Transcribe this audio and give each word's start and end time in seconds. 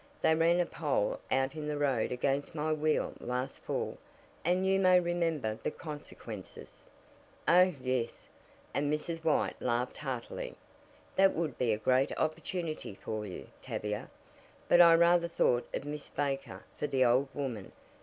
They 0.19 0.33
ran 0.33 0.59
a 0.59 0.65
pole 0.65 1.19
out 1.29 1.53
in 1.53 1.67
the 1.67 1.77
road 1.77 2.11
against 2.11 2.55
my 2.55 2.73
wheel 2.73 3.13
last 3.19 3.59
fall, 3.63 3.99
and 4.43 4.65
you 4.65 4.79
may 4.79 4.99
remember 4.99 5.59
the 5.61 5.69
consequences." 5.69 6.87
"Oh, 7.47 7.75
yes," 7.79 8.27
and 8.73 8.91
Mrs. 8.91 9.23
White 9.23 9.61
laughed 9.61 9.99
heartily, 9.99 10.55
"that 11.17 11.35
would 11.35 11.55
be 11.59 11.71
a 11.71 11.77
great 11.77 12.17
opportunity 12.17 12.95
for 12.95 13.27
you, 13.27 13.47
Tavia. 13.61 14.09
But 14.67 14.81
I 14.81 14.95
rather 14.95 15.27
thought 15.27 15.69
of 15.71 15.85
Miss 15.85 16.09
Baker 16.09 16.63
for 16.77 16.87
the 16.87 17.05
'old 17.05 17.27
woman.' 17.35 17.71